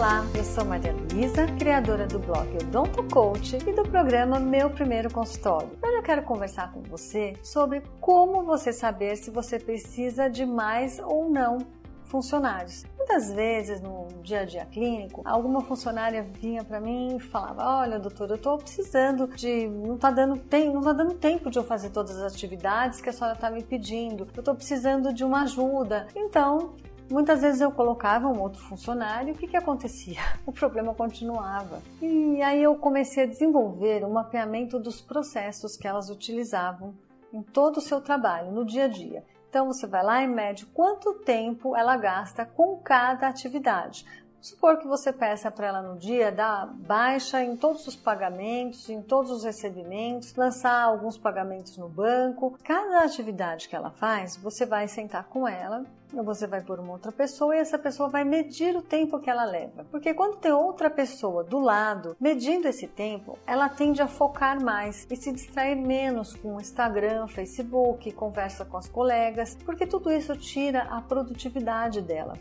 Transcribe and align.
Olá, 0.00 0.24
eu 0.34 0.42
sou 0.42 0.64
Maria 0.64 0.94
Luísa, 0.94 1.46
criadora 1.58 2.06
do 2.06 2.18
blog 2.18 2.48
Odonto 2.56 3.06
Coach 3.12 3.56
e 3.56 3.72
do 3.74 3.82
programa 3.82 4.40
Meu 4.40 4.70
Primeiro 4.70 5.12
Consultório. 5.12 5.68
Hoje 5.82 5.94
eu 5.94 6.02
quero 6.02 6.22
conversar 6.22 6.72
com 6.72 6.80
você 6.80 7.34
sobre 7.42 7.82
como 8.00 8.42
você 8.42 8.72
saber 8.72 9.14
se 9.16 9.30
você 9.30 9.58
precisa 9.58 10.30
de 10.30 10.46
mais 10.46 10.98
ou 10.98 11.28
não 11.28 11.58
funcionários. 12.04 12.86
Muitas 12.96 13.30
vezes 13.30 13.82
no 13.82 14.08
dia 14.22 14.40
a 14.40 14.44
dia 14.46 14.64
clínico, 14.64 15.20
alguma 15.22 15.60
funcionária 15.60 16.26
vinha 16.40 16.64
para 16.64 16.80
mim 16.80 17.16
e 17.16 17.20
falava: 17.20 17.80
"Olha, 17.80 17.98
doutor, 17.98 18.30
eu 18.30 18.36
estou 18.36 18.56
precisando 18.56 19.28
de 19.28 19.68
não 19.68 19.96
está 19.96 20.10
dando 20.10 20.40
não 20.72 20.80
tá 20.80 20.92
dando 20.94 21.14
tempo 21.14 21.50
de 21.50 21.58
eu 21.58 21.62
fazer 21.62 21.90
todas 21.90 22.16
as 22.16 22.32
atividades 22.32 23.02
que 23.02 23.10
a 23.10 23.12
senhora 23.12 23.34
está 23.34 23.50
me 23.50 23.62
pedindo. 23.62 24.26
Eu 24.34 24.40
estou 24.40 24.54
precisando 24.54 25.12
de 25.12 25.24
uma 25.24 25.42
ajuda". 25.42 26.06
Então, 26.16 26.74
Muitas 27.10 27.42
vezes 27.42 27.60
eu 27.60 27.72
colocava 27.72 28.28
um 28.28 28.40
outro 28.40 28.62
funcionário, 28.62 29.34
o 29.34 29.36
que, 29.36 29.48
que 29.48 29.56
acontecia? 29.56 30.20
O 30.46 30.52
problema 30.52 30.94
continuava. 30.94 31.82
E 32.00 32.40
aí 32.40 32.62
eu 32.62 32.76
comecei 32.76 33.24
a 33.24 33.26
desenvolver 33.26 34.04
um 34.04 34.12
mapeamento 34.12 34.78
dos 34.78 35.00
processos 35.00 35.76
que 35.76 35.88
elas 35.88 36.08
utilizavam 36.08 36.94
em 37.32 37.42
todo 37.42 37.78
o 37.78 37.80
seu 37.80 38.00
trabalho, 38.00 38.52
no 38.52 38.64
dia 38.64 38.84
a 38.84 38.88
dia. 38.88 39.24
Então 39.48 39.66
você 39.66 39.86
vai 39.86 40.04
lá 40.04 40.22
e 40.22 40.28
mede 40.28 40.66
quanto 40.66 41.14
tempo 41.14 41.76
ela 41.76 41.96
gasta 41.96 42.44
com 42.44 42.76
cada 42.76 43.26
atividade. 43.26 44.06
Supor 44.40 44.78
que 44.78 44.86
você 44.86 45.12
peça 45.12 45.50
para 45.50 45.66
ela 45.66 45.82
no 45.82 45.98
dia 45.98 46.32
dar 46.32 46.66
baixa 46.66 47.42
em 47.42 47.56
todos 47.56 47.86
os 47.86 47.94
pagamentos, 47.94 48.88
em 48.88 49.02
todos 49.02 49.30
os 49.30 49.44
recebimentos, 49.44 50.34
lançar 50.34 50.82
alguns 50.82 51.18
pagamentos 51.18 51.76
no 51.76 51.90
banco. 51.90 52.58
Cada 52.64 53.04
atividade 53.04 53.68
que 53.68 53.76
ela 53.76 53.90
faz, 53.90 54.38
você 54.38 54.64
vai 54.64 54.88
sentar 54.88 55.24
com 55.24 55.46
ela, 55.46 55.84
você 56.12 56.46
vai 56.46 56.62
por 56.62 56.80
uma 56.80 56.92
outra 56.92 57.12
pessoa 57.12 57.54
e 57.54 57.58
essa 57.58 57.78
pessoa 57.78 58.08
vai 58.08 58.24
medir 58.24 58.74
o 58.74 58.82
tempo 58.82 59.20
que 59.20 59.28
ela 59.28 59.44
leva. 59.44 59.84
Porque 59.90 60.14
quando 60.14 60.38
tem 60.38 60.52
outra 60.52 60.88
pessoa 60.88 61.44
do 61.44 61.58
lado 61.58 62.16
medindo 62.18 62.66
esse 62.66 62.88
tempo, 62.88 63.38
ela 63.46 63.68
tende 63.68 64.00
a 64.00 64.08
focar 64.08 64.58
mais 64.62 65.06
e 65.10 65.16
se 65.16 65.32
distrair 65.32 65.76
menos 65.76 66.34
com 66.34 66.58
Instagram, 66.58 67.26
Facebook, 67.28 68.10
conversa 68.12 68.64
com 68.64 68.78
as 68.78 68.88
colegas, 68.88 69.54
porque 69.66 69.86
tudo 69.86 70.10
isso 70.10 70.34
tira 70.36 70.84
a 70.84 71.02
produtividade 71.02 72.00
dela. 72.00 72.38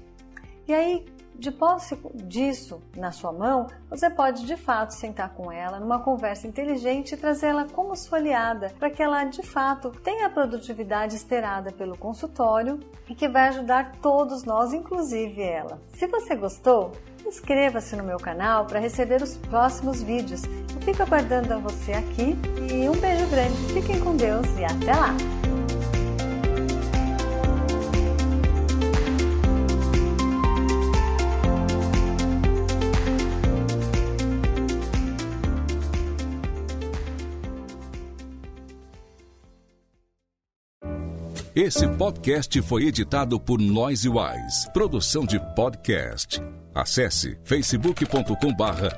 E 0.70 0.74
aí, 0.74 1.04
de 1.34 1.50
posse 1.50 1.98
disso 2.14 2.80
na 2.96 3.12
sua 3.12 3.34
mão, 3.34 3.66
você 3.90 4.08
pode 4.08 4.46
de 4.46 4.56
fato 4.56 4.94
sentar 4.94 5.30
com 5.30 5.52
ela 5.52 5.80
numa 5.80 5.98
conversa 5.98 6.46
inteligente 6.46 7.14
e 7.14 7.18
trazê-la 7.18 7.66
como 7.74 7.96
sua 7.96 8.20
aliada, 8.20 8.72
para 8.78 8.92
que 8.92 9.02
ela 9.02 9.24
de 9.24 9.42
fato 9.42 9.90
tenha 10.04 10.28
a 10.28 10.30
produtividade 10.30 11.16
esperada 11.16 11.72
pelo 11.72 11.98
consultório 11.98 12.80
e 13.10 13.16
que 13.16 13.28
vai 13.28 13.48
ajudar 13.48 13.94
todos 14.00 14.44
nós, 14.44 14.72
inclusive 14.72 15.42
ela. 15.42 15.82
Se 15.88 16.06
você 16.06 16.36
gostou, 16.36 16.92
inscreva-se 17.26 17.96
no 17.96 18.04
meu 18.04 18.18
canal 18.18 18.68
para 18.68 18.80
receber 18.80 19.24
os 19.24 19.38
próximos 19.38 20.04
vídeos. 20.04 20.44
Eu 20.44 20.82
fico 20.82 21.02
aguardando 21.02 21.52
a 21.52 21.58
você 21.58 21.94
aqui 21.94 22.38
e 22.72 22.88
um 22.88 23.00
beijo 23.00 23.28
grande. 23.28 23.74
Fiquem 23.74 24.00
com 24.00 24.16
Deus 24.16 24.46
e 24.56 24.66
até 24.66 24.94
lá! 24.94 25.39
Esse 41.56 41.88
podcast 41.88 42.62
foi 42.62 42.86
editado 42.86 43.40
por 43.40 43.60
Noise 43.60 44.08
Wise, 44.08 44.72
produção 44.72 45.26
de 45.26 45.40
podcast. 45.56 46.40
Acesse 46.76 47.40
facebook.com 47.44 48.54
barra 48.56 48.92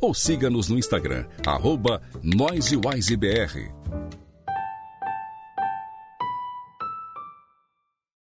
ou 0.00 0.14
siga-nos 0.14 0.68
no 0.68 0.78
Instagram, 0.78 1.26
arroba 1.46 2.00
noisewisebr. 2.22 3.79